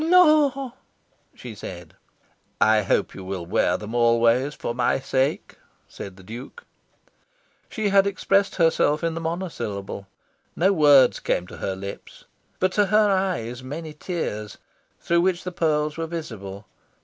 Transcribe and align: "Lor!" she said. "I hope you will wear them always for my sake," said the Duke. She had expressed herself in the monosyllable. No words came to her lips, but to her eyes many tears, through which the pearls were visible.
"Lor!" 0.03 0.73
she 1.35 1.53
said. 1.53 1.93
"I 2.59 2.81
hope 2.81 3.13
you 3.13 3.23
will 3.23 3.45
wear 3.45 3.77
them 3.77 3.93
always 3.93 4.55
for 4.55 4.73
my 4.73 4.99
sake," 4.99 5.59
said 5.87 6.17
the 6.17 6.23
Duke. 6.23 6.65
She 7.69 7.89
had 7.89 8.07
expressed 8.07 8.55
herself 8.55 9.03
in 9.03 9.13
the 9.13 9.21
monosyllable. 9.21 10.07
No 10.55 10.73
words 10.73 11.19
came 11.19 11.45
to 11.45 11.57
her 11.57 11.75
lips, 11.75 12.25
but 12.59 12.71
to 12.71 12.87
her 12.87 13.11
eyes 13.11 13.61
many 13.61 13.93
tears, 13.93 14.57
through 14.99 15.21
which 15.21 15.43
the 15.43 15.51
pearls 15.51 15.97
were 15.97 16.07
visible. 16.07 16.65